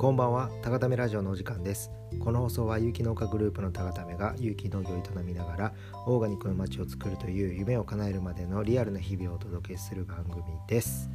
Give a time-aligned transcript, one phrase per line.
[0.00, 0.48] こんばんは。
[0.62, 1.90] 高ためラジオのお時間です。
[2.20, 5.74] この放送は有機農家グループの高ためが有機農業を営みながら
[6.06, 11.10] オーガニックの街を作るという夢を叶えるまでのリアルな日々をお届けする番組です。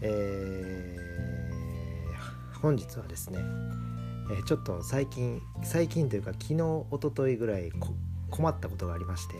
[0.00, 3.38] えー、本日はですね、
[4.32, 7.70] え、ちょっと最近最近というか昨日一昨日ぐらい
[8.30, 9.34] 困ったことがありまして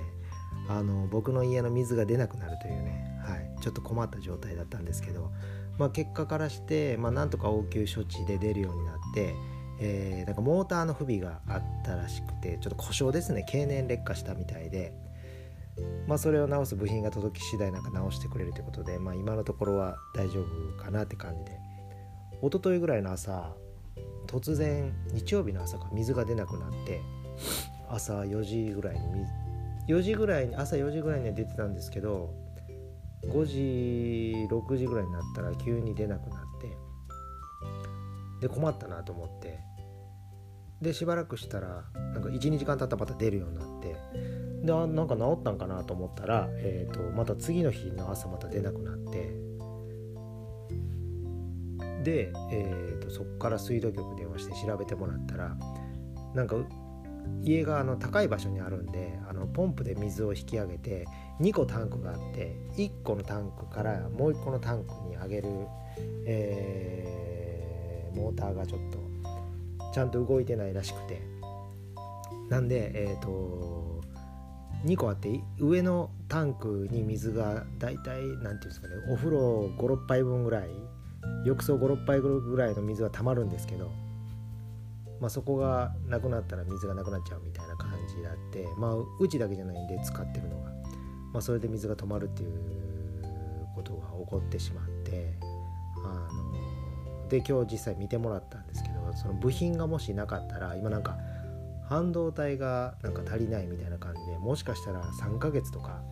[0.68, 5.32] あの僕の家の水が出なくなるというね、はい、ちょっと困った状態だったんですけど、
[5.78, 9.34] まあ、結果からして、まあ、なんとか応急処置で出るようになって、
[9.78, 13.44] えー、なんかモーターの不備があったらしくてちょっと故障ですね。
[13.48, 14.94] 経年劣化したみたいで、
[16.06, 21.66] まあ、それを直す部品が届き次第なんか直してくれるということで、まあ、今のところは大丈夫かなって感じで。
[22.42, 23.54] 一昨日ぐらいの朝
[24.26, 27.00] 突然日曜日の朝か水が出なくなって
[27.88, 29.24] 朝4時ぐらいに
[29.88, 32.34] 4時ぐらいに朝4時ぐらいには出てたんですけど
[33.28, 36.76] 5時6時ぐらいになったら急に出なくなって
[38.40, 39.58] で困ったなと思って
[40.80, 43.96] でしばらくしたらなんか12時間経ったらまた出るようになって
[44.64, 49.34] であなんか治ったんかなと思ったら、えーと、また次の日の朝また出なくなって
[52.02, 55.56] で、えーと、とそこから水道局電話して調べてもらったら
[56.34, 56.56] なんか
[57.42, 61.06] 家があの高い場所にあるんであのポンプで水を引き上げて
[61.40, 65.48] 2個タンクがあって1個のタンクからもう1個のタンクに上げる、
[66.26, 68.98] えー、モーターがちょっと
[69.92, 71.36] ちゃんと動いてないらしくて。
[72.48, 74.00] なんでえっ、ー、と
[74.84, 80.68] 2個あって上のタンクに水がだいたい何て言うんですかねお風呂56杯分ぐらい
[81.44, 83.90] 浴槽56杯ぐらいの水はたまるんですけど
[85.20, 90.70] まあ、そこがなくなったら水がなくなっちゃうみたいな感じであって、まあ、うちだけじゃないんで使ってるのが、
[91.32, 92.52] まあ、それで水が止まるっていう
[93.74, 95.34] ことが起こってしまって
[96.04, 101.16] あので今日実際見てもらったんですけどその部品がもしなかったら今なんか
[101.88, 106.02] 半導体がなんか足りないみたいな感じでもしかしたら3ヶ月とか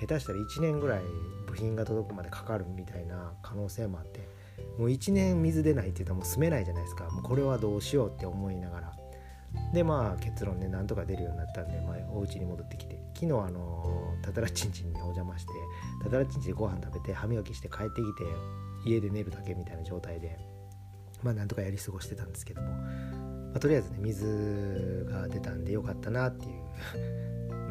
[0.00, 1.02] 下手したら1年ぐらい
[1.46, 4.20] 部品が届くまでかかるみたいな可能性もあって
[4.78, 7.10] もう1年水出ないって言ったらもう住めないじゃないですか。
[7.10, 9.00] もうこれはどうしようって思いながら。
[9.72, 15.52] でまあ結論ねなんとか出るようになったんで、まあ、お家に戻ってきて昨日あのたたらちんちんにお邪魔して
[16.04, 18.24] たたらちんちんでご飯食べて歯磨きして帰ってきて
[18.84, 20.38] 家で寝るだけみたいな状態で
[21.22, 26.52] まあなんとかやり過ごしてたんですけども、まあ、とりあえずね水が出たんでよかったなっていう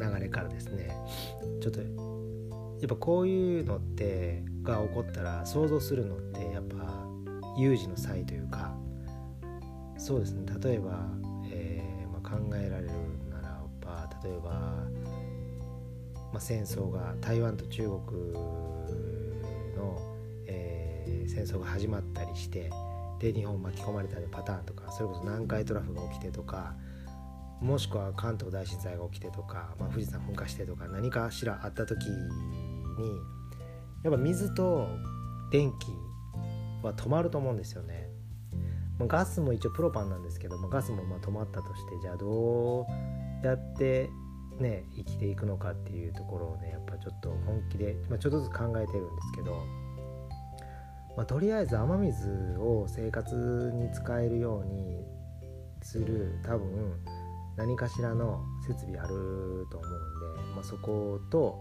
[0.00, 0.90] 流れからですね
[1.60, 2.19] ちょっと
[2.80, 7.06] やっぱこういうのってが起こったら想像するのってやっぱ
[7.56, 8.74] 有事の際というか
[9.98, 10.50] そうですね。
[10.62, 11.06] 例えば、
[11.52, 12.90] えー、まあ、考えられる
[13.30, 18.32] ならば例えば、まあ、戦争が台湾と中国
[19.76, 20.00] の、
[20.46, 22.70] えー、戦争が始まったりして
[23.18, 26.74] で日本巻き込まれたりパターンとかそれこそ南海トラフが起きてとか
[27.60, 32.06] もしくは関東大震災が起きてとか、まあ、富士山噴火してとか何かしらあった時
[33.00, 33.20] に
[34.04, 34.88] やっぱ水と
[35.50, 35.88] 電気
[36.84, 38.08] は止まると思うんですよね。
[38.98, 42.86] まガスも一応プロパンなんですけどもガスもま止まったとしてじゃあど
[43.42, 44.10] うやって
[44.58, 49.64] ね生きていくのかっていうところをねやっぱちょっと本気で、まあ、ちょっとずつ考えてるんですけど、
[51.16, 52.28] まあ、とりあえず雨水
[52.58, 55.02] を生活に使えるように
[55.82, 57.00] する多分
[57.56, 61.58] 何かしらの設備あると思うんで、まあ、そこと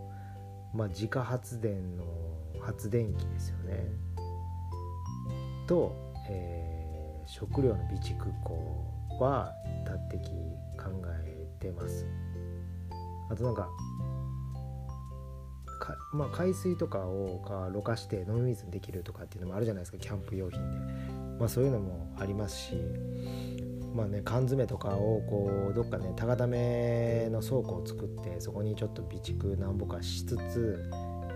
[0.74, 2.06] まあ、自家発電の
[2.60, 3.88] 発電機ですよね。
[5.68, 5.96] と、
[6.30, 8.86] えー、食料の備蓄庫
[9.20, 9.54] は
[9.86, 10.30] 立ってき
[10.78, 12.06] 考えてます。
[13.30, 13.70] あとなんか
[15.80, 20.78] か、まあ、海水とかをかろ過して飲み水にできるとかっていうのもあるじゃないですかキャンプ用品で、
[21.40, 22.74] まあ、そういうのもありますし。
[23.94, 30.90] まあね、缶詰とかをこうどっかね高ための倉庫を作ってそこにちょっと備蓄なんぼかしつつ、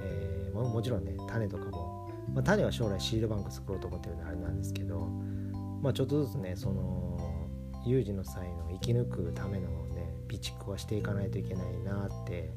[0.03, 5.09] えー、ももちろんね種とかも、まあ、種は将来シードバンク作ろうと思ってるんであれなんですけど、
[5.81, 7.17] まあ、ちょっとずつねその
[7.85, 12.51] 有事の際の生き抜くためのね備蓄はしていかないといけないなって、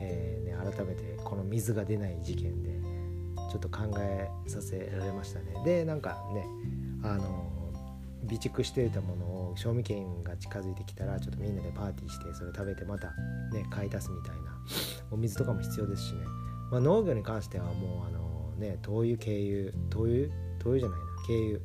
[0.00, 2.80] えーね、改めてこの水が出ない事件で
[3.50, 5.54] ちょっと考えさせられましたね。
[5.64, 6.46] でなんかね
[7.02, 7.53] あの
[8.24, 13.08] 備蓄していたものを賞味期限が近づいてきたらちょっとみんなでパーティーしてそれ食べてまた
[13.52, 14.54] ね買い足すみたいな。
[15.10, 16.24] お水とかも必要ですしね、
[16.72, 20.28] まあ、農業に関してはもうあのね灯油軽油灯油
[20.58, 21.60] 灯油じゃないな軽油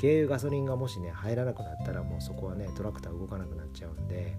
[0.00, 4.36] 軽油ガソリンがもしね入らなくなったらもうそこはねトラクター動かなくなっちゃうんで。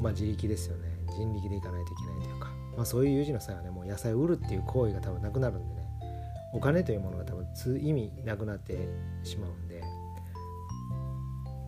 [0.00, 0.88] まあ自力ですよね。
[1.16, 2.48] 人力でいかないといけないというか。
[2.76, 5.87] まあそういう有事の際はねもう野菜を売るっていう行為が多分なくなるんでね。
[6.52, 8.88] お金というものが多分つ意味なくなって
[9.22, 9.82] しまうんで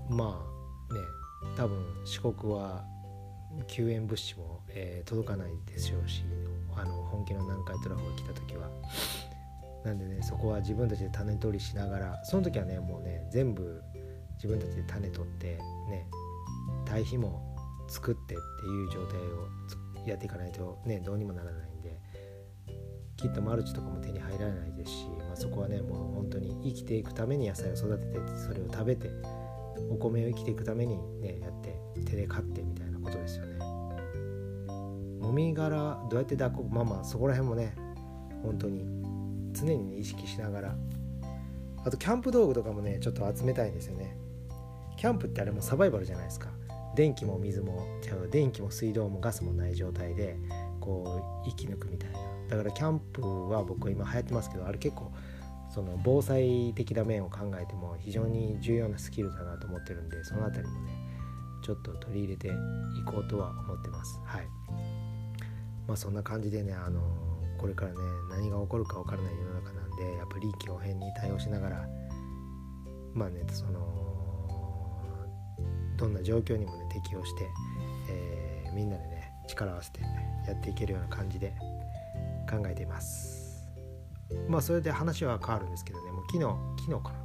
[0.09, 0.44] ま
[0.91, 1.00] あね
[1.56, 2.85] 多分四国は
[3.67, 6.25] 救援物資も、えー、届かないでしょうし
[6.77, 8.69] あの本気の南海トラフが来た時は。
[9.85, 13.83] なんでねそこは自分たちで種取りしながらその時はねもうね全部
[14.35, 15.56] 自分たちで種取って
[15.88, 16.06] ね
[16.85, 17.56] 堆肥も
[17.88, 19.49] 作ってっていう状態を
[20.06, 21.99] やっていかないとねどうにもならないんで
[23.17, 29.11] きっとマルチとかも手入らないですし、まあ、そこはねもう本当に生きていくために野菜を育ててそれを食べて
[29.91, 31.75] お米を生きていくためにねやって
[32.05, 33.59] 手で買ってみたいなことですよね。
[35.21, 37.75] もみ殻どうやって抱っこまあまあそこら辺もね
[38.43, 38.85] 本当に
[39.53, 40.76] 常にね意識しながら。
[41.83, 44.17] あとキャンプ道具とかもねちょっと集めたいんですよね。
[44.99, 46.50] キャンプってあれもサバイバルじゃないですか。
[46.94, 47.87] 電気も水も
[48.31, 50.37] 電気も水道もガスもない状態で
[50.81, 52.19] こう生き抜くみたいな。
[52.50, 55.12] だからキャンプは僕今流行ってますけどあれ結構
[55.73, 60.91] その防災的な面を考えても非常に重要なスキルだなと思ってるんでその辺りもね
[61.62, 62.50] ちょっと取り入れてい
[63.06, 64.19] こうとは思ってます。
[64.25, 64.47] はい。
[65.87, 67.00] まあそんな感じでねあの
[67.58, 67.99] これからね
[68.31, 71.88] 何が起こるか分からない世の中なんでやっぱり臨機応変に対応しながら
[73.12, 74.00] まあねその
[75.97, 77.47] どんな状況にもね適応して、
[78.08, 80.00] えー、みんなでね力を合わせて
[80.47, 81.55] やっていけるような感じで
[82.50, 83.64] 考えています。
[84.49, 86.12] まあそれで話は変わるんですけどね。
[86.12, 87.20] もう昨日昨日かな。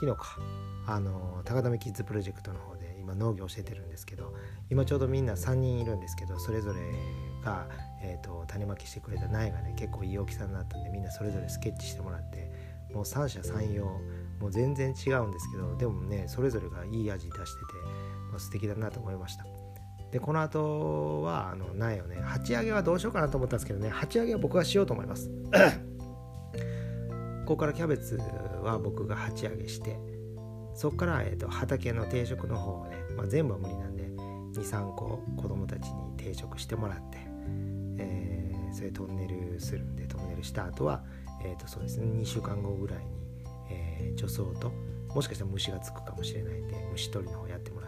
[0.00, 0.68] 昨日か。
[0.88, 4.32] あの高田キッズプロジェクトの方で今農業を教えてるんですけど
[4.70, 6.80] 今ちょうどみんな3人いるんですけどそれぞれ
[7.44, 7.68] が、
[8.02, 12.50] えーと、種まきしてくれた苗がね結構いい大きさになったんでみんなそれぞれスケッチしてもらって
[12.94, 13.84] もう三者三様
[14.40, 17.66] もう全然違うんですけどでもねそれぞれがいい味出してて、
[18.30, 19.44] まあ、素敵だなと思いました。
[20.10, 25.30] でこの後はあの苗をね鉢上げはどうしようかなと思ったんですけどね鉢上げは僕はしようと思います。
[27.44, 28.18] ここからキャベツ
[28.62, 29.98] は僕が鉢上げして
[30.74, 34.04] そこから、えーと、畑の定食の方をね、まあ、全部は無理なんで
[34.60, 37.18] 23個子供たちに定食してもらって、
[37.98, 41.02] えー、それトンネルするんでトンネルした後は、
[41.42, 43.04] えーとそうですね、2週間後ぐらいに、
[43.70, 44.72] えー、除草と
[45.14, 47.87] もしかしたら虫がつくかもしれないんで虫取りの方やってもら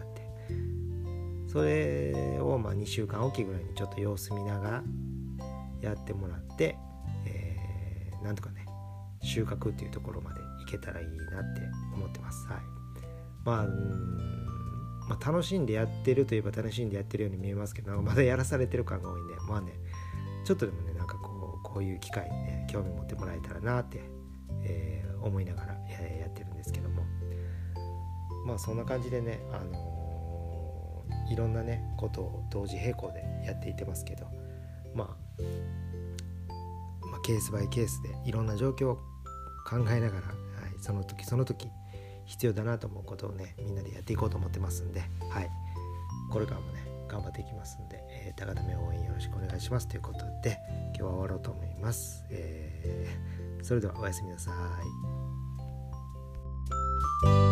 [1.51, 4.83] それをまあ2週間おきぐらいにちょっと様子見ながら
[5.81, 6.77] やってもらって、
[7.25, 8.65] えー、なんとかね
[9.21, 11.61] 収穫っていうところまでいけたらいいなって
[11.93, 12.47] 思ってます。
[12.47, 12.57] はい
[13.43, 13.65] まあ、
[15.09, 19.73] まあ、楽しんでやってるといえば楽しんでやってるように見えますけどまだやらされてる感が多いんでまあね
[20.45, 23.99] ちょっとでもねなんかこうこういう機会にね興味持ってもらえたらなって、
[24.63, 27.03] えー、思いながら、やってるんですけども
[28.45, 30.00] まあそんな感じでね、あの、
[31.31, 34.25] いろんなねことを同時並行でやっていってますけど、
[34.93, 35.07] まあ、
[37.07, 38.95] まあケースバイケースでいろんな状況を
[39.65, 40.33] 考えながら、は
[40.67, 41.69] い、その時その時
[42.25, 45.49] 必要だなと思うことをねみんなでやっていこうと思ってますんではい
[46.31, 50.57] これからもね頑張っていきますんで、えー、高田目応援よろしくお願いしますということで
[50.95, 54.51] 今日は終わろうと思います、えー、それではおやすみなさ
[57.25, 57.50] い。